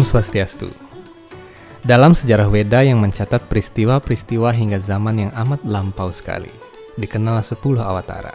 Om 0.00 0.08
Swastiastu. 0.16 0.72
Dalam 1.84 2.16
sejarah 2.16 2.48
Weda 2.48 2.80
yang 2.80 3.04
mencatat 3.04 3.52
peristiwa-peristiwa 3.52 4.48
hingga 4.48 4.80
zaman 4.80 5.28
yang 5.28 5.32
amat 5.36 5.60
lampau 5.68 6.08
sekali, 6.08 6.48
dikenal 6.96 7.44
10 7.44 7.60
awatara. 7.76 8.32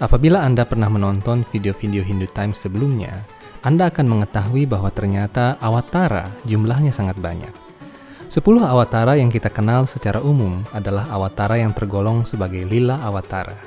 Apabila 0.00 0.40
Anda 0.40 0.64
pernah 0.64 0.88
menonton 0.88 1.44
video-video 1.52 2.00
Hindu 2.00 2.24
Times 2.32 2.56
sebelumnya, 2.56 3.20
Anda 3.60 3.92
akan 3.92 4.16
mengetahui 4.16 4.64
bahwa 4.64 4.88
ternyata 4.88 5.60
awatara 5.60 6.32
jumlahnya 6.48 6.88
sangat 6.88 7.20
banyak. 7.20 7.52
10 8.32 8.40
awatara 8.64 9.20
yang 9.20 9.28
kita 9.28 9.52
kenal 9.52 9.84
secara 9.84 10.24
umum 10.24 10.64
adalah 10.72 11.04
awatara 11.12 11.60
yang 11.60 11.76
tergolong 11.76 12.24
sebagai 12.24 12.64
lila 12.64 12.96
awatara. 13.04 13.60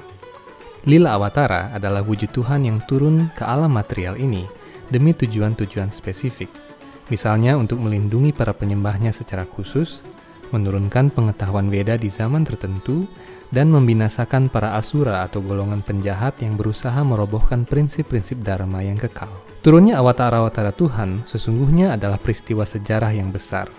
Lila 0.90 1.14
awatara 1.14 1.70
adalah 1.70 2.02
wujud 2.02 2.34
Tuhan 2.34 2.66
yang 2.66 2.82
turun 2.90 3.30
ke 3.38 3.46
alam 3.46 3.70
material 3.78 4.18
ini 4.18 4.50
demi 4.90 5.14
tujuan-tujuan 5.14 5.94
spesifik. 5.94 6.65
Misalnya 7.08 7.54
untuk 7.54 7.78
melindungi 7.82 8.34
para 8.34 8.56
penyembahnya 8.56 9.14
secara 9.14 9.46
khusus, 9.46 10.02
menurunkan 10.50 11.14
pengetahuan 11.14 11.70
Weda 11.70 11.98
di 12.02 12.10
zaman 12.10 12.46
tertentu, 12.46 13.06
dan 13.54 13.70
membinasakan 13.70 14.50
para 14.50 14.74
asura 14.74 15.22
atau 15.22 15.40
golongan 15.40 15.86
penjahat 15.86 16.42
yang 16.42 16.58
berusaha 16.58 16.98
merobohkan 17.06 17.64
prinsip-prinsip 17.64 18.42
dharma 18.42 18.82
yang 18.82 18.98
kekal. 18.98 19.30
Turunnya 19.62 20.02
awatara-awatara 20.02 20.74
Tuhan 20.74 21.26
sesungguhnya 21.26 21.94
adalah 21.94 22.22
peristiwa 22.22 22.66
sejarah 22.66 23.14
yang 23.14 23.30
besar 23.34 23.70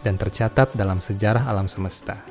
dan 0.00 0.16
tercatat 0.16 0.72
dalam 0.72 1.00
sejarah 1.00 1.44
alam 1.48 1.68
semesta. 1.68 2.24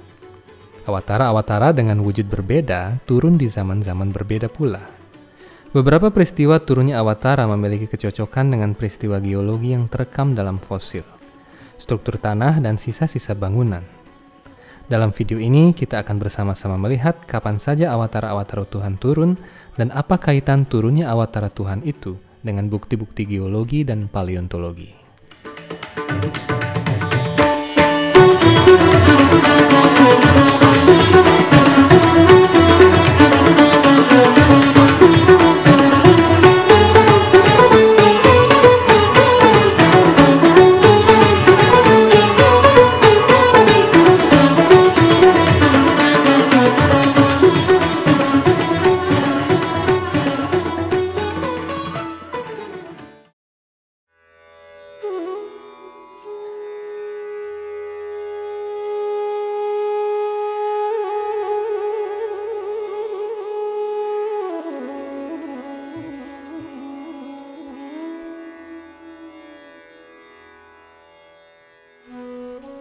Awatara-awatara 0.90 1.70
dengan 1.70 2.02
wujud 2.02 2.26
berbeda 2.26 2.98
turun 3.06 3.38
di 3.38 3.46
zaman-zaman 3.46 4.10
berbeda 4.10 4.50
pula. 4.50 4.99
Beberapa 5.70 6.10
peristiwa 6.10 6.58
turunnya 6.58 6.98
awatara 6.98 7.46
memiliki 7.46 7.86
kecocokan 7.86 8.50
dengan 8.50 8.74
peristiwa 8.74 9.22
geologi 9.22 9.78
yang 9.78 9.86
terekam 9.86 10.34
dalam 10.34 10.58
fosil, 10.58 11.06
struktur 11.78 12.18
tanah, 12.18 12.58
dan 12.58 12.82
sisa-sisa 12.82 13.38
bangunan. 13.38 13.86
Dalam 14.90 15.14
video 15.14 15.38
ini, 15.38 15.70
kita 15.78 16.02
akan 16.02 16.18
bersama-sama 16.18 16.74
melihat 16.82 17.22
kapan 17.30 17.62
saja 17.62 17.94
awatara-awatara 17.94 18.66
Tuhan 18.66 18.98
turun 18.98 19.38
dan 19.78 19.94
apa 19.94 20.18
kaitan 20.18 20.66
turunnya 20.66 21.06
awatara 21.06 21.54
Tuhan 21.54 21.86
itu 21.86 22.18
dengan 22.42 22.66
bukti-bukti 22.66 23.30
geologi 23.30 23.86
dan 23.86 24.10
paleontologi. 24.10 24.98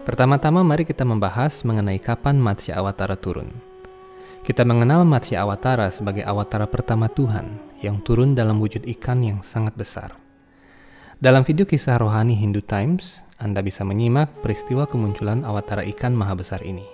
Pertama-tama 0.09 0.65
mari 0.65 0.89
kita 0.89 1.05
membahas 1.05 1.61
mengenai 1.61 2.01
kapan 2.01 2.41
Matsya 2.41 2.81
Awatara 2.81 3.13
turun. 3.13 3.53
Kita 4.41 4.65
mengenal 4.65 5.05
Matsya 5.05 5.45
Awatara 5.45 5.93
sebagai 5.93 6.25
awatara 6.25 6.65
pertama 6.65 7.05
Tuhan 7.13 7.77
yang 7.85 8.01
turun 8.01 8.33
dalam 8.33 8.57
wujud 8.57 8.89
ikan 8.97 9.21
yang 9.21 9.45
sangat 9.45 9.77
besar. 9.77 10.17
Dalam 11.21 11.45
video 11.45 11.69
kisah 11.69 12.01
rohani 12.01 12.33
Hindu 12.33 12.65
Times, 12.65 13.21
Anda 13.37 13.61
bisa 13.61 13.85
menyimak 13.85 14.41
peristiwa 14.41 14.89
kemunculan 14.89 15.45
awatara 15.45 15.85
ikan 15.93 16.17
maha 16.17 16.33
besar 16.41 16.65
ini. 16.65 16.89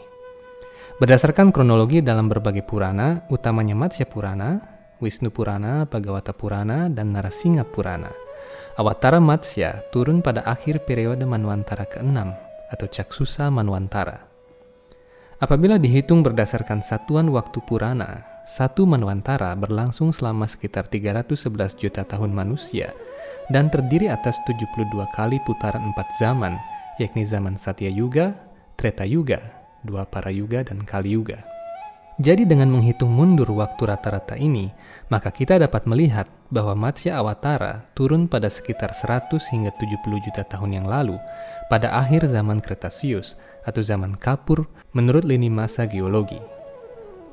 Berdasarkan 1.00 1.56
kronologi 1.56 2.04
dalam 2.04 2.28
berbagai 2.28 2.68
Purana, 2.68 3.24
utamanya 3.32 3.80
Matsya 3.80 4.12
Purana, 4.12 4.60
Wisnu 5.00 5.32
Purana, 5.32 5.88
Bhagavata 5.88 6.36
Purana, 6.36 6.92
dan 6.92 7.16
Narasingha 7.16 7.64
Purana, 7.64 8.12
Awatara 8.76 9.24
Matsya 9.24 9.88
turun 9.96 10.20
pada 10.20 10.44
akhir 10.44 10.84
periode 10.84 11.24
Manwantara 11.24 11.88
ke-6 11.88 12.45
atau 12.70 12.88
Caksusa 12.90 13.50
Manwantara. 13.54 14.26
Apabila 15.42 15.76
dihitung 15.76 16.24
berdasarkan 16.24 16.80
satuan 16.80 17.28
waktu 17.30 17.60
Purana, 17.66 18.24
satu 18.46 18.86
Manwantara 18.88 19.52
berlangsung 19.58 20.14
selama 20.16 20.46
sekitar 20.48 20.88
311 20.88 21.76
juta 21.76 22.06
tahun 22.06 22.32
manusia 22.32 22.94
dan 23.50 23.70
terdiri 23.70 24.10
atas 24.10 24.38
72 24.46 24.90
kali 25.14 25.38
putaran 25.44 25.82
empat 25.82 26.08
zaman, 26.18 26.58
yakni 27.02 27.26
zaman 27.26 27.58
Satya 27.58 27.92
Yuga, 27.92 28.34
Treta 28.78 29.06
Yuga, 29.06 29.42
Dua 29.86 30.06
Para 30.06 30.34
Yuga, 30.34 30.66
dan 30.66 30.82
Kali 30.82 31.14
Yuga. 31.14 31.55
Jadi 32.16 32.48
dengan 32.48 32.72
menghitung 32.72 33.12
mundur 33.12 33.52
waktu 33.52 33.92
rata-rata 33.92 34.40
ini, 34.40 34.72
maka 35.12 35.36
kita 35.36 35.60
dapat 35.60 35.84
melihat 35.84 36.32
bahwa 36.48 36.72
Matsya 36.72 37.20
Awatara 37.20 37.92
turun 37.92 38.32
pada 38.32 38.48
sekitar 38.48 38.96
100 38.96 39.36
hingga 39.52 39.76
70 39.76 40.24
juta 40.24 40.48
tahun 40.48 40.80
yang 40.80 40.88
lalu 40.88 41.20
pada 41.68 41.92
akhir 41.92 42.32
zaman 42.32 42.64
Kretasius 42.64 43.36
atau 43.68 43.84
zaman 43.84 44.16
Kapur 44.16 44.64
menurut 44.96 45.28
lini 45.28 45.52
masa 45.52 45.84
geologi. 45.84 46.40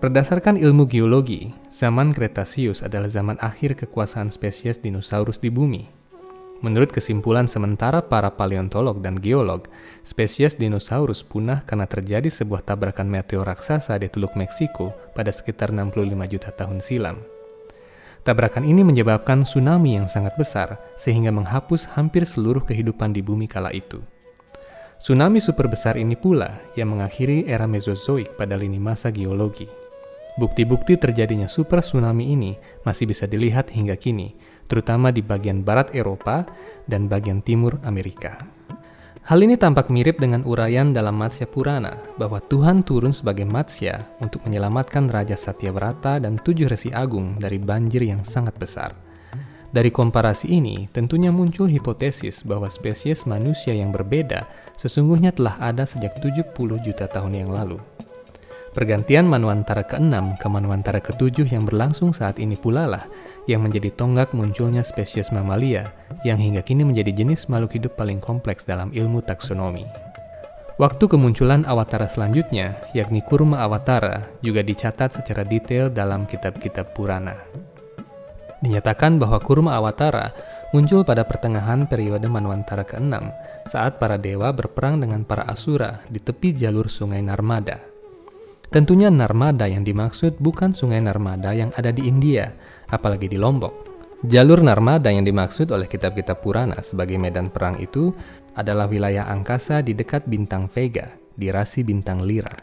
Berdasarkan 0.03 0.59
ilmu 0.59 0.91
geologi, 0.91 1.55
zaman 1.71 2.11
Kretasius 2.11 2.83
adalah 2.83 3.07
zaman 3.07 3.39
akhir 3.39 3.79
kekuasaan 3.79 4.35
spesies 4.35 4.83
dinosaurus 4.83 5.39
di 5.39 5.47
bumi 5.47 6.02
Menurut 6.63 6.95
kesimpulan 6.95 7.51
sementara 7.51 8.07
para 8.07 8.39
paleontolog 8.39 9.03
dan 9.03 9.19
geolog, 9.19 9.67
spesies 10.07 10.55
dinosaurus 10.55 11.27
punah 11.27 11.67
karena 11.67 11.91
terjadi 11.91 12.31
sebuah 12.31 12.63
tabrakan 12.63 13.11
meteor 13.11 13.43
raksasa 13.43 13.99
di 13.99 14.07
Teluk 14.07 14.39
Meksiko 14.39 14.95
pada 15.11 15.35
sekitar 15.35 15.75
65 15.75 16.15
juta 16.31 16.55
tahun 16.55 16.79
silam. 16.79 17.19
Tabrakan 18.23 18.63
ini 18.63 18.87
menyebabkan 18.87 19.43
tsunami 19.43 19.99
yang 19.99 20.07
sangat 20.07 20.39
besar 20.39 20.79
sehingga 20.95 21.35
menghapus 21.35 21.99
hampir 21.99 22.23
seluruh 22.23 22.63
kehidupan 22.63 23.11
di 23.11 23.19
bumi 23.19 23.51
kala 23.51 23.75
itu. 23.75 23.99
Tsunami 25.03 25.43
super 25.43 25.67
besar 25.67 25.99
ini 25.99 26.15
pula 26.15 26.63
yang 26.79 26.95
mengakhiri 26.95 27.51
era 27.51 27.67
Mesozoik 27.67 28.39
pada 28.39 28.55
lini 28.55 28.79
masa 28.79 29.11
geologi. 29.11 29.82
Bukti-bukti 30.33 30.97
terjadinya 30.97 31.45
super 31.45 31.85
tsunami 31.85 32.33
ini 32.33 32.57
masih 32.89 33.05
bisa 33.05 33.29
dilihat 33.29 33.69
hingga 33.69 34.01
kini, 34.01 34.33
terutama 34.65 35.13
di 35.13 35.21
bagian 35.21 35.61
barat 35.61 35.93
Eropa 35.93 36.49
dan 36.89 37.05
bagian 37.05 37.45
timur 37.45 37.77
Amerika. 37.85 38.41
Hal 39.23 39.39
ini 39.39 39.55
tampak 39.55 39.87
mirip 39.93 40.19
dengan 40.19 40.43
uraian 40.49 40.91
dalam 40.91 41.15
Matsya 41.15 41.47
Purana 41.47 41.95
bahwa 42.19 42.43
Tuhan 42.43 42.83
turun 42.83 43.15
sebagai 43.15 43.47
Matsya 43.47 44.19
untuk 44.19 44.43
menyelamatkan 44.49 45.07
Raja 45.13 45.39
Satyavrata 45.39 46.19
dan 46.19 46.41
tujuh 46.41 46.67
resi 46.67 46.91
agung 46.91 47.39
dari 47.39 47.61
banjir 47.61 48.03
yang 48.03 48.27
sangat 48.27 48.59
besar. 48.59 48.97
Dari 49.73 49.89
komparasi 49.89 50.53
ini, 50.53 50.91
tentunya 50.93 51.33
muncul 51.33 51.65
hipotesis 51.65 52.45
bahwa 52.45 52.69
spesies 52.69 53.25
manusia 53.25 53.73
yang 53.73 53.89
berbeda 53.89 54.45
sesungguhnya 54.77 55.33
telah 55.33 55.55
ada 55.61 55.87
sejak 55.87 56.19
70 56.19 56.53
juta 56.83 57.07
tahun 57.07 57.47
yang 57.47 57.51
lalu. 57.53 57.81
Pergantian 58.73 59.29
Manwantara 59.29 59.85
ke-6 59.85 60.41
ke 60.41 60.49
Manwantara 60.49 60.97
ke-7 61.05 61.45
yang 61.45 61.69
berlangsung 61.69 62.17
saat 62.17 62.41
ini 62.41 62.57
pula 62.57 62.89
lah 62.89 63.05
yang 63.45 63.61
menjadi 63.69 63.93
tonggak 63.93 64.33
munculnya 64.33 64.81
spesies 64.81 65.29
mamalia 65.29 65.93
yang 66.25 66.41
hingga 66.41 66.65
kini 66.65 66.81
menjadi 66.81 67.13
jenis 67.13 67.53
makhluk 67.53 67.77
hidup 67.77 68.01
paling 68.01 68.17
kompleks 68.17 68.65
dalam 68.65 68.89
ilmu 68.97 69.21
taksonomi. 69.21 69.85
Waktu 70.81 71.05
kemunculan 71.05 71.69
awatara 71.69 72.09
selanjutnya, 72.09 72.81
yakni 72.97 73.21
Kurma 73.21 73.61
Awatara, 73.61 74.33
juga 74.41 74.65
dicatat 74.65 75.21
secara 75.21 75.45
detail 75.45 75.93
dalam 75.93 76.25
kitab-kitab 76.25 76.97
Purana. 76.97 77.37
Dinyatakan 78.65 79.21
bahwa 79.21 79.37
Kurma 79.45 79.77
Awatara 79.77 80.33
muncul 80.73 81.05
pada 81.05 81.29
pertengahan 81.29 81.85
periode 81.85 82.25
Manwantara 82.25 82.89
ke-6 82.89 83.21
saat 83.69 84.01
para 84.01 84.17
dewa 84.17 84.49
berperang 84.49 84.97
dengan 84.97 85.29
para 85.29 85.45
asura 85.45 86.01
di 86.09 86.17
tepi 86.17 86.57
jalur 86.57 86.89
sungai 86.89 87.21
Narmada. 87.21 87.92
Tentunya 88.73 89.13
Narmada 89.13 89.69
yang 89.69 89.85
dimaksud 89.85 90.41
bukan 90.41 90.73
sungai 90.73 91.05
Narmada 91.05 91.53
yang 91.53 91.69
ada 91.77 91.93
di 91.93 92.09
India, 92.09 92.57
apalagi 92.89 93.29
di 93.29 93.37
Lombok. 93.37 93.93
Jalur 94.25 94.65
Narmada 94.65 95.13
yang 95.13 95.29
dimaksud 95.29 95.69
oleh 95.69 95.85
kitab-kitab 95.85 96.41
Purana 96.41 96.81
sebagai 96.81 97.21
medan 97.21 97.53
perang 97.53 97.77
itu 97.77 98.17
adalah 98.57 98.89
wilayah 98.89 99.29
angkasa 99.29 99.85
di 99.85 99.93
dekat 99.93 100.25
bintang 100.25 100.73
Vega, 100.73 101.13
di 101.37 101.53
rasi 101.53 101.85
bintang 101.85 102.25
Lira. 102.25 102.57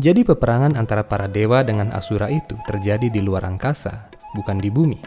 Jadi 0.00 0.24
peperangan 0.24 0.72
antara 0.72 1.04
para 1.04 1.28
dewa 1.28 1.60
dengan 1.60 1.92
Asura 1.92 2.32
itu 2.32 2.56
terjadi 2.64 3.12
di 3.12 3.20
luar 3.20 3.44
angkasa, 3.44 4.08
bukan 4.32 4.56
di 4.56 4.72
bumi. 4.72 5.00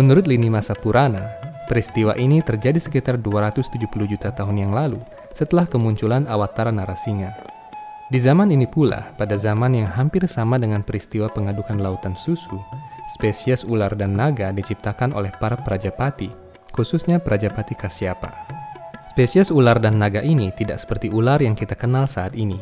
Menurut 0.00 0.24
lini 0.24 0.48
masa 0.48 0.72
Purana, 0.72 1.48
Peristiwa 1.68 2.16
ini 2.16 2.40
terjadi 2.40 2.80
sekitar 2.80 3.20
270 3.20 3.92
juta 4.08 4.32
tahun 4.32 4.56
yang 4.56 4.72
lalu 4.72 5.04
setelah 5.36 5.68
kemunculan 5.68 6.24
Awatara 6.24 6.72
Narasinga. 6.72 7.47
Di 8.08 8.16
zaman 8.16 8.48
ini 8.48 8.64
pula, 8.64 9.12
pada 9.20 9.36
zaman 9.36 9.76
yang 9.76 9.84
hampir 9.84 10.24
sama 10.24 10.56
dengan 10.56 10.80
peristiwa 10.80 11.28
pengadukan 11.28 11.76
lautan 11.76 12.16
susu, 12.16 12.56
spesies 13.12 13.68
ular 13.68 13.92
dan 13.92 14.16
naga 14.16 14.48
diciptakan 14.48 15.12
oleh 15.12 15.28
para 15.36 15.60
prajapati, 15.60 16.32
khususnya 16.72 17.20
Prajapati 17.20 17.76
Kasyapa. 17.76 18.32
Spesies 19.12 19.52
ular 19.52 19.76
dan 19.76 20.00
naga 20.00 20.24
ini 20.24 20.48
tidak 20.56 20.80
seperti 20.80 21.12
ular 21.12 21.36
yang 21.44 21.52
kita 21.52 21.76
kenal 21.76 22.08
saat 22.08 22.32
ini. 22.32 22.56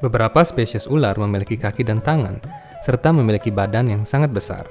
Beberapa 0.00 0.40
spesies 0.40 0.88
ular 0.88 1.20
memiliki 1.20 1.60
kaki 1.60 1.84
dan 1.84 2.00
tangan, 2.00 2.40
serta 2.80 3.12
memiliki 3.12 3.52
badan 3.52 3.92
yang 3.92 4.02
sangat 4.08 4.32
besar. 4.32 4.64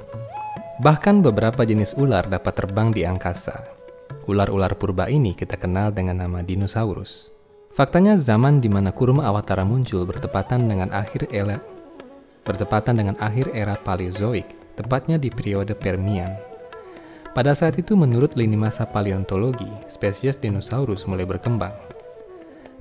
Bahkan 0.81 1.21
beberapa 1.21 1.61
jenis 1.61 1.93
ular 1.93 2.25
dapat 2.25 2.57
terbang 2.57 2.89
di 2.89 3.05
angkasa. 3.05 3.69
Ular-ular 4.25 4.73
purba 4.81 5.13
ini 5.13 5.37
kita 5.37 5.61
kenal 5.61 5.93
dengan 5.93 6.25
nama 6.25 6.41
dinosaurus. 6.41 7.38
Faktanya 7.79 8.19
zaman 8.19 8.59
di 8.59 8.67
mana 8.67 8.91
kurma 8.91 9.23
awatara 9.23 9.63
muncul 9.63 10.03
bertepatan 10.03 10.67
dengan 10.67 10.91
akhir 10.91 11.31
era 11.31 11.63
bertepatan 12.43 12.99
dengan 12.99 13.15
akhir 13.23 13.55
era 13.55 13.71
Paleozoik, 13.71 14.75
tepatnya 14.75 15.15
di 15.15 15.31
periode 15.31 15.79
Permian. 15.79 16.27
Pada 17.31 17.55
saat 17.55 17.79
itu 17.79 17.95
menurut 17.95 18.35
lini 18.35 18.59
masa 18.59 18.83
paleontologi, 18.83 19.71
spesies 19.87 20.35
dinosaurus 20.35 21.07
mulai 21.07 21.23
berkembang. 21.23 21.71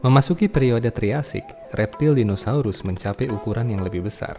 Memasuki 0.03 0.51
periode 0.51 0.91
Triasik, 0.91 1.47
reptil 1.79 2.19
dinosaurus 2.19 2.83
mencapai 2.83 3.31
ukuran 3.31 3.71
yang 3.71 3.87
lebih 3.87 4.03
besar. 4.03 4.35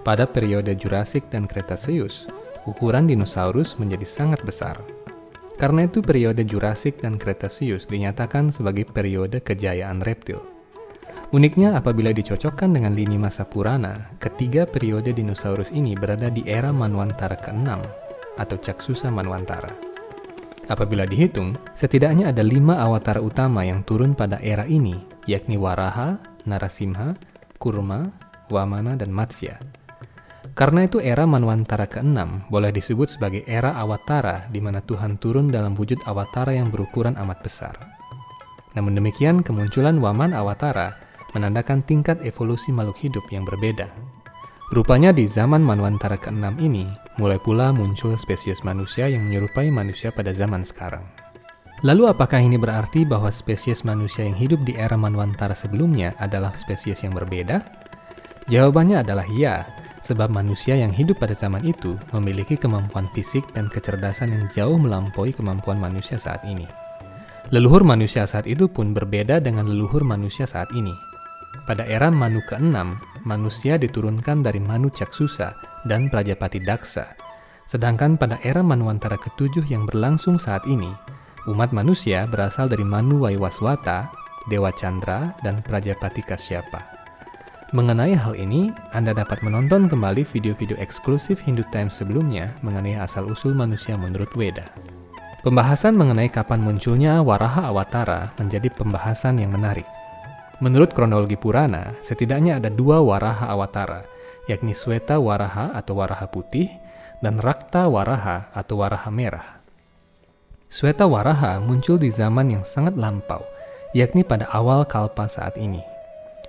Pada 0.00 0.24
periode 0.24 0.72
Jurassic 0.72 1.28
dan 1.28 1.44
Cretaceous, 1.44 2.24
ukuran 2.64 3.04
dinosaurus 3.04 3.76
menjadi 3.76 4.08
sangat 4.08 4.40
besar. 4.40 4.95
Karena 5.56 5.88
itu 5.88 6.04
periode 6.04 6.44
Jurassic 6.44 7.00
dan 7.00 7.16
Cretaceous 7.16 7.88
dinyatakan 7.88 8.52
sebagai 8.52 8.84
periode 8.84 9.40
kejayaan 9.40 10.04
reptil. 10.04 10.40
Uniknya 11.34 11.74
apabila 11.74 12.14
dicocokkan 12.14 12.70
dengan 12.76 12.94
lini 12.94 13.18
masa 13.18 13.42
Purana, 13.48 14.14
ketiga 14.22 14.62
periode 14.68 15.10
dinosaurus 15.10 15.74
ini 15.74 15.96
berada 15.98 16.30
di 16.30 16.46
era 16.46 16.70
Manwantara 16.70 17.34
ke-6 17.40 17.68
atau 18.38 18.56
Caksusa 18.60 19.08
Manwantara. 19.10 19.72
Apabila 20.66 21.06
dihitung, 21.06 21.54
setidaknya 21.74 22.30
ada 22.34 22.42
lima 22.42 22.78
awatara 22.78 23.22
utama 23.22 23.62
yang 23.62 23.86
turun 23.86 24.14
pada 24.14 24.38
era 24.42 24.66
ini, 24.66 24.98
yakni 25.26 25.58
Waraha, 25.58 26.18
Narasimha, 26.46 27.18
Kurma, 27.58 28.10
Wamana, 28.50 28.94
dan 28.94 29.10
Matsya. 29.10 29.58
Karena 30.56 30.88
itu 30.88 31.04
era 31.04 31.28
Manwantara 31.28 31.84
ke-6 31.84 32.48
boleh 32.48 32.72
disebut 32.72 33.12
sebagai 33.12 33.44
era 33.44 33.76
Awatara 33.76 34.48
di 34.48 34.64
mana 34.64 34.80
Tuhan 34.80 35.20
turun 35.20 35.52
dalam 35.52 35.76
wujud 35.76 36.00
Awatara 36.08 36.56
yang 36.56 36.72
berukuran 36.72 37.12
amat 37.20 37.44
besar. 37.44 37.76
Namun 38.72 38.96
demikian, 38.96 39.44
kemunculan 39.44 40.00
Waman 40.00 40.32
Awatara 40.32 40.96
menandakan 41.36 41.84
tingkat 41.84 42.24
evolusi 42.24 42.72
makhluk 42.72 42.96
hidup 43.04 43.28
yang 43.28 43.44
berbeda. 43.44 43.92
Rupanya 44.72 45.12
di 45.12 45.28
zaman 45.28 45.60
Manwantara 45.60 46.16
ke-6 46.16 46.56
ini, 46.64 46.88
mulai 47.20 47.36
pula 47.36 47.68
muncul 47.76 48.16
spesies 48.16 48.64
manusia 48.64 49.12
yang 49.12 49.28
menyerupai 49.28 49.68
manusia 49.68 50.08
pada 50.08 50.32
zaman 50.32 50.64
sekarang. 50.64 51.04
Lalu 51.84 52.08
apakah 52.08 52.40
ini 52.40 52.56
berarti 52.56 53.04
bahwa 53.04 53.28
spesies 53.28 53.84
manusia 53.84 54.24
yang 54.24 54.40
hidup 54.40 54.64
di 54.64 54.72
era 54.72 54.96
Manwantara 54.96 55.52
sebelumnya 55.52 56.16
adalah 56.16 56.56
spesies 56.56 57.04
yang 57.04 57.12
berbeda? 57.12 57.60
Jawabannya 58.48 59.04
adalah 59.04 59.28
ya, 59.28 59.68
sebab 60.06 60.30
manusia 60.30 60.78
yang 60.78 60.94
hidup 60.94 61.18
pada 61.18 61.34
zaman 61.34 61.66
itu 61.66 61.98
memiliki 62.14 62.54
kemampuan 62.54 63.10
fisik 63.10 63.42
dan 63.58 63.66
kecerdasan 63.66 64.30
yang 64.30 64.46
jauh 64.54 64.78
melampaui 64.78 65.34
kemampuan 65.34 65.82
manusia 65.82 66.14
saat 66.14 66.46
ini. 66.46 66.70
Leluhur 67.50 67.82
manusia 67.82 68.22
saat 68.26 68.46
itu 68.46 68.70
pun 68.70 68.94
berbeda 68.94 69.42
dengan 69.42 69.66
leluhur 69.66 70.06
manusia 70.06 70.46
saat 70.46 70.70
ini. 70.70 70.94
Pada 71.66 71.82
era 71.86 72.14
Manu 72.14 72.38
ke-6, 72.46 72.74
manusia 73.26 73.74
diturunkan 73.74 74.46
dari 74.46 74.62
Manu 74.62 74.86
Caksusa 74.86 75.54
dan 75.90 76.06
Prajapati 76.06 76.62
Daksa. 76.62 77.18
Sedangkan 77.66 78.14
pada 78.14 78.38
era 78.46 78.62
Manwantara 78.62 79.18
ke-7 79.18 79.66
yang 79.66 79.90
berlangsung 79.90 80.38
saat 80.38 80.62
ini, 80.70 80.90
umat 81.50 81.74
manusia 81.74 82.26
berasal 82.30 82.70
dari 82.70 82.86
Manu 82.86 83.26
Waiwaswata, 83.26 84.10
Dewa 84.46 84.70
Chandra, 84.70 85.34
dan 85.42 85.62
Prajapati 85.66 86.22
Kasyapa. 86.22 86.95
Mengenai 87.76 88.16
hal 88.16 88.32
ini, 88.40 88.72
Anda 88.96 89.12
dapat 89.12 89.44
menonton 89.44 89.84
kembali 89.84 90.24
video-video 90.24 90.80
eksklusif 90.80 91.44
Hindu 91.44 91.60
Times 91.68 92.00
sebelumnya 92.00 92.56
mengenai 92.64 92.96
asal-usul 92.96 93.52
manusia 93.52 94.00
menurut 94.00 94.32
Weda. 94.32 94.64
Pembahasan 95.44 95.92
mengenai 95.92 96.32
kapan 96.32 96.64
munculnya 96.64 97.20
Waraha 97.20 97.68
Awatara 97.68 98.32
menjadi 98.40 98.72
pembahasan 98.72 99.44
yang 99.44 99.52
menarik. 99.52 99.84
Menurut 100.64 100.96
kronologi 100.96 101.36
Purana, 101.36 101.92
setidaknya 102.00 102.56
ada 102.56 102.72
dua 102.72 103.04
Waraha 103.04 103.52
Awatara, 103.52 104.08
yakni 104.48 104.72
Sweta 104.72 105.20
Waraha 105.20 105.76
atau 105.76 106.00
Waraha 106.00 106.32
Putih 106.32 106.72
dan 107.20 107.36
Rakta 107.36 107.92
Waraha 107.92 108.56
atau 108.56 108.80
Waraha 108.80 109.12
Merah. 109.12 109.60
Sweta 110.72 111.04
Waraha 111.04 111.60
muncul 111.60 112.00
di 112.00 112.08
zaman 112.08 112.56
yang 112.56 112.64
sangat 112.64 112.96
lampau, 112.96 113.44
yakni 113.92 114.24
pada 114.24 114.48
awal 114.48 114.88
Kalpa 114.88 115.28
saat 115.28 115.60
ini. 115.60 115.95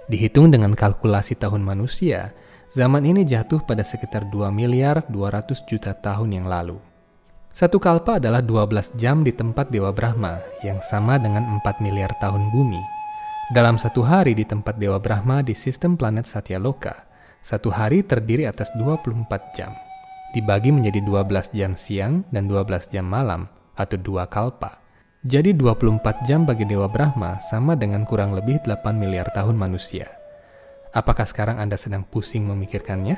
Dihitung 0.08 0.48
dengan 0.56 0.72
kalkulasi 0.72 1.36
tahun 1.36 1.68
manusia, 1.68 2.32
zaman 2.72 3.04
ini 3.04 3.28
jatuh 3.28 3.60
pada 3.68 3.84
sekitar 3.84 4.24
2 4.32 4.48
miliar 4.56 5.04
200 5.12 5.68
juta 5.68 5.92
tahun 5.92 6.32
yang 6.32 6.48
lalu. 6.48 6.80
Satu 7.52 7.76
kalpa 7.76 8.16
adalah 8.16 8.40
12 8.40 8.96
jam 8.96 9.20
di 9.20 9.36
tempat 9.36 9.68
Dewa 9.68 9.92
Brahma, 9.92 10.40
yang 10.64 10.80
sama 10.80 11.20
dengan 11.20 11.60
4 11.60 11.84
miliar 11.84 12.16
tahun 12.24 12.40
bumi. 12.56 12.80
Dalam 13.52 13.76
satu 13.76 14.00
hari 14.00 14.32
di 14.32 14.48
tempat 14.48 14.80
Dewa 14.80 14.96
Brahma 14.96 15.44
di 15.44 15.52
sistem 15.52 16.00
planet 16.00 16.24
Satyaloka, 16.24 17.04
satu 17.44 17.68
hari 17.68 18.00
terdiri 18.00 18.48
atas 18.48 18.72
24 18.80 19.28
jam, 19.60 19.76
dibagi 20.32 20.72
menjadi 20.72 21.04
12 21.04 21.52
jam 21.52 21.76
siang 21.76 22.24
dan 22.32 22.48
12 22.48 22.88
jam 22.96 23.04
malam, 23.04 23.52
atau 23.76 24.00
dua 24.00 24.24
kalpa. 24.24 24.87
Jadi 25.26 25.58
24 25.58 26.30
jam 26.30 26.46
bagi 26.46 26.62
Dewa 26.70 26.86
Brahma 26.86 27.42
sama 27.42 27.74
dengan 27.74 28.06
kurang 28.06 28.38
lebih 28.38 28.62
8 28.62 28.94
miliar 28.94 29.26
tahun 29.34 29.58
manusia. 29.58 30.06
Apakah 30.94 31.26
sekarang 31.26 31.58
Anda 31.58 31.74
sedang 31.74 32.06
pusing 32.06 32.46
memikirkannya? 32.46 33.18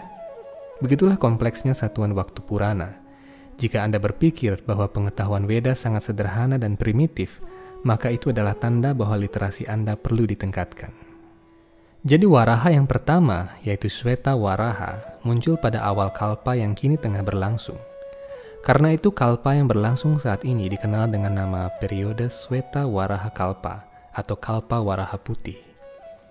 Begitulah 0.80 1.20
kompleksnya 1.20 1.76
satuan 1.76 2.16
waktu 2.16 2.40
Purana. 2.40 2.96
Jika 3.60 3.84
Anda 3.84 4.00
berpikir 4.00 4.64
bahwa 4.64 4.88
pengetahuan 4.88 5.44
Weda 5.44 5.76
sangat 5.76 6.08
sederhana 6.08 6.56
dan 6.56 6.80
primitif, 6.80 7.44
maka 7.84 8.08
itu 8.08 8.32
adalah 8.32 8.56
tanda 8.56 8.96
bahwa 8.96 9.20
literasi 9.20 9.68
Anda 9.68 10.00
perlu 10.00 10.24
ditingkatkan. 10.24 10.96
Jadi 12.08 12.24
Waraha 12.24 12.72
yang 12.72 12.88
pertama, 12.88 13.60
yaitu 13.60 13.92
Sweta 13.92 14.40
Waraha, 14.40 15.20
muncul 15.28 15.60
pada 15.60 15.84
awal 15.84 16.16
Kalpa 16.16 16.56
yang 16.56 16.72
kini 16.72 16.96
tengah 16.96 17.28
berlangsung. 17.28 17.89
Karena 18.60 18.92
itu 18.92 19.16
kalpa 19.16 19.56
yang 19.56 19.72
berlangsung 19.72 20.20
saat 20.20 20.44
ini 20.44 20.68
dikenal 20.68 21.08
dengan 21.08 21.32
nama 21.40 21.72
periode 21.80 22.28
Sweta 22.28 22.84
Waraha 22.84 23.32
Kalpa 23.32 23.88
atau 24.12 24.36
Kalpa 24.36 24.84
Waraha 24.84 25.16
Putih. 25.16 25.56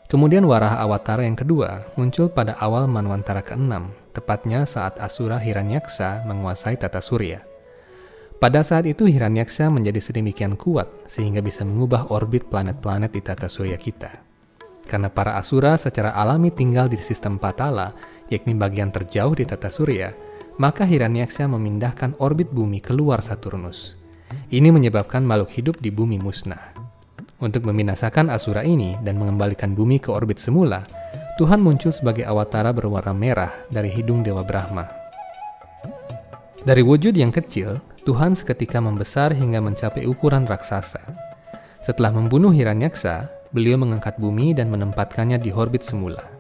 Kemudian 0.08 0.44
Waraha 0.44 0.80
Awatara 0.84 1.24
yang 1.24 1.36
kedua 1.36 1.88
muncul 1.96 2.32
pada 2.32 2.56
awal 2.60 2.88
Manwantara 2.88 3.44
ke-6, 3.44 3.92
tepatnya 4.16 4.64
saat 4.64 4.96
Asura 5.00 5.36
Hiranyaksa 5.40 6.24
menguasai 6.28 6.80
tata 6.80 7.00
surya. 7.00 7.44
Pada 8.38 8.62
saat 8.62 8.86
itu 8.86 9.08
Hiranyaksa 9.08 9.68
menjadi 9.68 9.98
sedemikian 9.98 10.54
kuat 10.54 10.86
sehingga 11.10 11.42
bisa 11.42 11.64
mengubah 11.66 12.12
orbit 12.12 12.46
planet-planet 12.48 13.10
di 13.10 13.20
tata 13.24 13.50
surya 13.50 13.74
kita. 13.74 14.14
Karena 14.88 15.12
para 15.12 15.36
Asura 15.36 15.76
secara 15.76 16.16
alami 16.16 16.48
tinggal 16.48 16.88
di 16.88 16.96
sistem 16.96 17.36
Patala, 17.36 17.92
yakni 18.32 18.56
bagian 18.56 18.88
terjauh 18.88 19.36
di 19.36 19.44
tata 19.44 19.68
surya, 19.68 20.27
maka 20.58 20.82
Hiranyaksha 20.82 21.46
memindahkan 21.46 22.18
orbit 22.18 22.50
bumi 22.50 22.82
keluar 22.82 23.22
Saturnus. 23.22 23.94
Ini 24.50 24.68
menyebabkan 24.74 25.22
makhluk 25.22 25.54
hidup 25.54 25.76
di 25.78 25.88
bumi 25.94 26.18
musnah. 26.18 26.74
Untuk 27.38 27.62
membinasakan 27.62 28.34
Asura 28.34 28.66
ini 28.66 28.98
dan 29.06 29.14
mengembalikan 29.16 29.72
bumi 29.72 30.02
ke 30.02 30.10
orbit 30.10 30.42
semula, 30.42 30.82
Tuhan 31.38 31.62
muncul 31.62 31.94
sebagai 31.94 32.26
awatara 32.26 32.74
berwarna 32.74 33.14
merah 33.14 33.54
dari 33.70 33.86
hidung 33.94 34.26
Dewa 34.26 34.42
Brahma. 34.42 34.90
Dari 36.66 36.82
wujud 36.82 37.14
yang 37.14 37.30
kecil, 37.30 37.78
Tuhan 38.02 38.34
seketika 38.34 38.82
membesar 38.82 39.30
hingga 39.30 39.62
mencapai 39.62 40.02
ukuran 40.10 40.50
raksasa. 40.50 41.00
Setelah 41.78 42.10
membunuh 42.10 42.50
Hiranyaksha, 42.50 43.30
beliau 43.54 43.78
mengangkat 43.78 44.18
bumi 44.18 44.52
dan 44.58 44.66
menempatkannya 44.74 45.38
di 45.38 45.54
orbit 45.54 45.86
semula. 45.86 46.37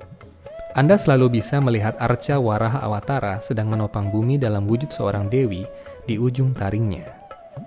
Anda 0.76 1.00
selalu 1.00 1.40
bisa 1.40 1.64
melihat 1.64 1.96
arca 1.96 2.36
Waraha 2.36 2.84
Awatara 2.84 3.40
sedang 3.40 3.72
menopang 3.72 4.12
bumi 4.12 4.36
dalam 4.36 4.68
wujud 4.68 4.92
seorang 4.92 5.32
dewi 5.32 5.64
di 6.04 6.20
ujung 6.20 6.52
taringnya. 6.52 7.08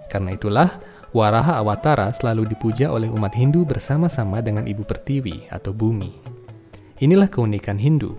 Karena 0.05 0.38
itulah, 0.38 0.70
Waraha 1.10 1.58
Awatara 1.58 2.13
selalu 2.13 2.46
dipuja 2.53 2.93
oleh 2.93 3.10
umat 3.10 3.34
Hindu 3.34 3.65
bersama-sama 3.65 4.39
dengan 4.46 4.70
Ibu 4.70 4.86
Pertiwi 4.86 5.50
atau 5.50 5.74
bumi. 5.74 6.13
Inilah 7.01 7.25
keunikan 7.25 7.81
Hindu. 7.81 8.13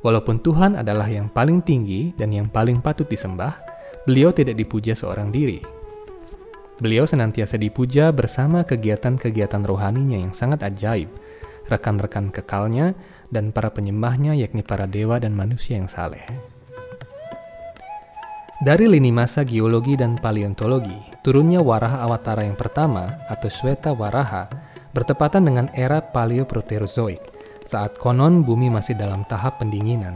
Walaupun 0.00 0.40
Tuhan 0.40 0.80
adalah 0.80 1.06
yang 1.06 1.28
paling 1.28 1.60
tinggi 1.62 2.16
dan 2.16 2.32
yang 2.32 2.48
paling 2.48 2.80
patut 2.80 3.06
disembah, 3.06 3.54
beliau 4.08 4.32
tidak 4.32 4.56
dipuja 4.56 4.96
seorang 4.96 5.28
diri. 5.28 5.60
Beliau 6.80 7.06
senantiasa 7.06 7.60
dipuja 7.60 8.10
bersama 8.10 8.64
kegiatan-kegiatan 8.66 9.62
rohaninya 9.62 10.18
yang 10.18 10.34
sangat 10.34 10.66
ajaib, 10.66 11.12
rekan-rekan 11.70 12.34
kekalnya, 12.34 12.96
dan 13.32 13.50
para 13.50 13.72
penyembahnya 13.72 14.36
yakni 14.36 14.60
para 14.60 14.84
dewa 14.84 15.16
dan 15.16 15.32
manusia 15.32 15.80
yang 15.80 15.88
saleh. 15.88 16.20
Dari 18.62 18.86
lini 18.86 19.10
masa 19.10 19.42
geologi 19.42 19.98
dan 19.98 20.14
paleontologi, 20.22 20.94
turunnya 21.26 21.58
Waraha 21.58 22.06
Awatara 22.06 22.46
yang 22.46 22.54
pertama 22.54 23.18
atau 23.26 23.50
Sweta 23.50 23.90
Waraha 23.90 24.46
bertepatan 24.94 25.42
dengan 25.42 25.66
era 25.74 25.98
Paleoproterozoik, 25.98 27.18
saat 27.66 27.98
konon 27.98 28.46
bumi 28.46 28.70
masih 28.70 28.94
dalam 28.94 29.26
tahap 29.26 29.58
pendinginan. 29.58 30.14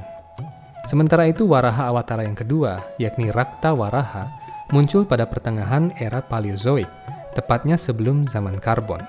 Sementara 0.87 1.26
itu 1.26 1.42
Waraha 1.42 1.90
Awatara 1.90 2.23
yang 2.23 2.38
kedua, 2.38 2.78
yakni 3.02 3.35
Rakta 3.35 3.75
Waraha, 3.75 4.30
muncul 4.70 5.02
pada 5.02 5.26
pertengahan 5.26 5.90
era 5.99 6.23
Paleozoik, 6.23 6.87
tepatnya 7.35 7.75
sebelum 7.75 8.30
zaman 8.30 8.62
karbon. 8.62 9.02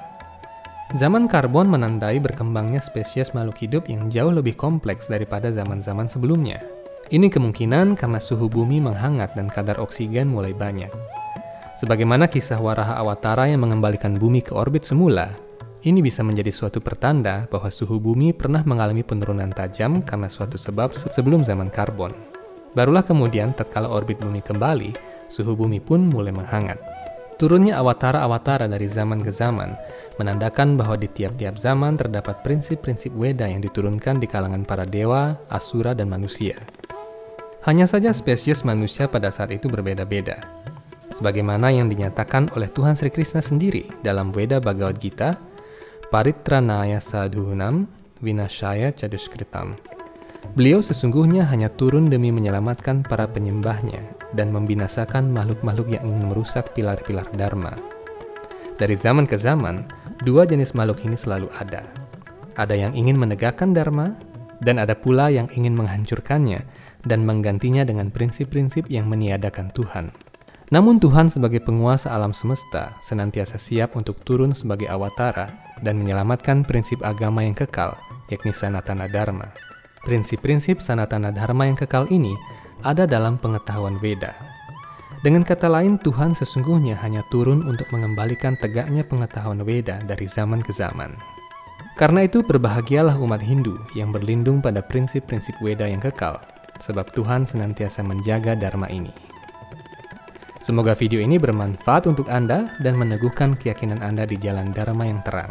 Zaman 0.96 1.27
karbon 1.27 1.67
menandai 1.67 2.15
berkembangnya 2.15 2.79
spesies 2.79 3.36
makhluk 3.36 3.60
hidup 3.60 3.84
yang 3.91 4.08
jauh 4.08 4.32
lebih 4.32 4.56
kompleks 4.56 5.12
daripada 5.12 5.51
zaman-zaman 5.51 6.08
sebelumnya. 6.08 6.63
Ini 7.12 7.27
kemungkinan 7.27 8.00
karena 8.00 8.24
suhu 8.24 8.48
bumi 8.48 8.79
menghangat 8.79 9.36
dan 9.36 9.51
kadar 9.51 9.84
oksigen 9.84 10.32
mulai 10.32 10.56
banyak. 10.56 10.88
Sebagaimana 11.84 12.32
kisah 12.32 12.63
Waraha 12.63 13.03
Awatara 13.03 13.51
yang 13.51 13.67
mengembalikan 13.67 14.15
bumi 14.15 14.39
ke 14.39 14.56
orbit 14.56 14.88
semula, 14.88 15.36
ini 15.84 16.00
bisa 16.00 16.24
menjadi 16.24 16.56
suatu 16.56 16.79
pertanda 16.79 17.51
bahwa 17.51 17.67
suhu 17.67 18.00
bumi 18.00 18.32
pernah 18.32 18.63
mengalami 18.63 19.03
penurunan 19.03 19.51
tajam 19.51 20.00
karena 20.00 20.32
suatu 20.32 20.56
sebab 20.56 20.96
sebelum 20.96 21.44
zaman 21.44 21.67
karbon. 21.67 22.15
Barulah 22.72 23.03
kemudian 23.03 23.51
tatkala 23.51 23.91
orbit 23.91 24.24
bumi 24.24 24.39
kembali, 24.39 24.96
suhu 25.27 25.51
bumi 25.51 25.84
pun 25.84 26.08
mulai 26.08 26.32
menghangat. 26.32 26.79
Turunnya 27.36 27.75
awatara-awatara 27.75 28.72
dari 28.72 28.88
zaman 28.88 29.20
ke 29.20 29.36
zaman 29.36 29.75
menandakan 30.17 30.77
bahwa 30.77 30.97
di 30.97 31.09
tiap-tiap 31.09 31.57
zaman 31.57 31.97
terdapat 31.97 32.41
prinsip-prinsip 32.41 33.13
Weda 33.13 33.45
yang 33.45 33.62
diturunkan 33.62 34.17
di 34.17 34.27
kalangan 34.29 34.65
para 34.65 34.83
dewa, 34.83 35.38
asura, 35.50 35.93
dan 35.93 36.09
manusia. 36.09 36.57
Hanya 37.65 37.86
saja 37.86 38.13
spesies 38.13 38.65
manusia 38.65 39.05
pada 39.09 39.33
saat 39.33 39.53
itu 39.53 39.69
berbeda-beda. 39.69 40.39
Sebagaimana 41.12 41.71
yang 41.71 41.88
dinyatakan 41.88 42.51
oleh 42.53 42.67
Tuhan 42.71 42.93
Sri 42.93 43.09
Krishna 43.09 43.39
sendiri 43.39 43.88
dalam 44.03 44.36
Weda 44.36 44.59
Bhagavad 44.59 45.00
Gita, 45.00 45.39
Paritranaya 46.12 47.00
Sadhunam 47.00 47.88
Vinashaya 48.19 48.91
Chaduskritam. 48.95 49.75
Beliau 50.55 50.79
sesungguhnya 50.79 51.43
hanya 51.51 51.67
turun 51.67 52.07
demi 52.07 52.31
menyelamatkan 52.31 53.03
para 53.03 53.27
penyembahnya 53.27 54.00
dan 54.33 54.50
membinasakan 54.55 55.29
makhluk-makhluk 55.29 55.91
yang 55.91 56.07
ingin 56.07 56.31
merusak 56.31 56.71
pilar-pilar 56.71 57.27
Dharma. 57.36 57.75
Dari 58.77 58.93
zaman 58.93 59.25
ke 59.25 59.36
zaman, 59.36 59.83
dua 60.24 60.47
jenis 60.47 60.74
makhluk 60.74 61.03
ini 61.05 61.17
selalu 61.19 61.51
ada. 61.57 61.86
Ada 62.57 62.74
yang 62.74 62.93
ingin 62.97 63.17
menegakkan 63.19 63.75
Dharma, 63.75 64.17
dan 64.62 64.81
ada 64.81 64.97
pula 64.97 65.29
yang 65.29 65.45
ingin 65.53 65.77
menghancurkannya 65.77 66.65
dan 67.05 67.24
menggantinya 67.24 67.86
dengan 67.86 68.09
prinsip-prinsip 68.09 68.89
yang 68.89 69.05
meniadakan 69.05 69.69
Tuhan. 69.74 70.09
Namun 70.67 71.00
Tuhan 71.00 71.31
sebagai 71.31 71.63
penguasa 71.63 72.12
alam 72.12 72.36
semesta 72.36 73.00
senantiasa 73.00 73.55
siap 73.55 73.95
untuk 73.95 74.19
turun 74.27 74.51
sebagai 74.51 74.91
awatara 74.91 75.63
dan 75.79 75.95
menyelamatkan 75.95 76.67
prinsip 76.67 77.00
agama 77.07 77.45
yang 77.45 77.55
kekal, 77.55 77.95
yakni 78.27 78.51
Sanatana 78.51 79.07
Dharma. 79.07 79.47
Prinsip-prinsip 80.03 80.83
Sanatana 80.83 81.31
Dharma 81.31 81.71
yang 81.71 81.79
kekal 81.79 82.12
ini 82.12 82.36
ada 82.83 83.07
dalam 83.07 83.39
pengetahuan 83.39 83.95
Veda. 84.03 84.56
Dengan 85.25 85.41
kata 85.41 85.65
lain, 85.65 85.97
Tuhan 85.97 86.38
sesungguhnya 86.38 86.93
hanya 87.01 87.25
turun 87.33 87.65
untuk 87.65 87.89
mengembalikan 87.89 88.53
tegaknya 88.62 89.01
pengetahuan 89.01 89.65
Veda 89.65 89.97
dari 90.05 90.29
zaman 90.29 90.62
ke 90.62 90.69
zaman. 90.69 91.17
Karena 91.97 92.29
itu, 92.29 92.45
berbahagialah 92.45 93.17
umat 93.17 93.41
Hindu 93.41 93.81
yang 93.97 94.13
berlindung 94.13 94.62
pada 94.62 94.86
prinsip-prinsip 94.86 95.57
Veda 95.57 95.89
yang 95.89 95.97
kekal, 95.97 96.38
sebab 96.86 97.09
Tuhan 97.17 97.50
senantiasa 97.50 98.05
menjaga 98.05 98.53
Dharma 98.53 98.86
ini. 98.93 99.09
Semoga 100.62 100.93
video 100.93 101.17
ini 101.17 101.41
bermanfaat 101.41 102.05
untuk 102.05 102.29
Anda 102.29 102.69
dan 102.86 103.01
meneguhkan 103.01 103.57
keyakinan 103.57 104.05
Anda 104.05 104.29
di 104.29 104.38
jalan 104.38 104.69
Dharma 104.69 105.09
yang 105.09 105.25
terang. 105.25 105.50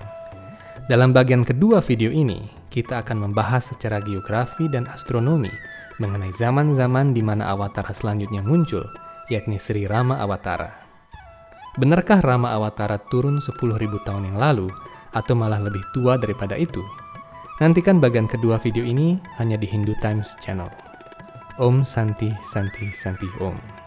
Dalam 0.86 1.10
bagian 1.10 1.42
kedua 1.42 1.82
video 1.82 2.14
ini, 2.14 2.46
kita 2.70 3.02
akan 3.02 3.26
membahas 3.26 3.74
secara 3.74 3.98
geografi 3.98 4.70
dan 4.70 4.86
astronomi 4.86 5.50
mengenai 5.98 6.30
zaman-zaman 6.30 7.10
di 7.10 7.24
mana 7.24 7.50
Awatara 7.50 7.90
selanjutnya 7.90 8.44
muncul, 8.44 8.84
yakni 9.26 9.58
Sri 9.58 9.86
Rama 9.90 10.22
Awatara. 10.22 10.70
Benarkah 11.76 12.24
Rama 12.24 12.54
Awatara 12.56 12.96
turun 13.10 13.42
10.000 13.42 13.76
tahun 14.06 14.32
yang 14.32 14.38
lalu, 14.40 14.70
atau 15.12 15.34
malah 15.36 15.60
lebih 15.60 15.82
tua 15.92 16.16
daripada 16.16 16.56
itu? 16.56 16.80
Nantikan 17.60 18.00
bagian 18.00 18.28
kedua 18.28 18.60
video 18.60 18.84
ini 18.84 19.16
hanya 19.40 19.56
di 19.56 19.64
Hindu 19.64 19.96
Times 20.04 20.36
Channel. 20.40 20.68
Om 21.56 21.88
Santi 21.88 22.28
Santi 22.44 22.92
Santi 22.92 23.28
Om. 23.40 23.85